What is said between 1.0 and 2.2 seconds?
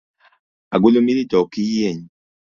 ma irito ok yieny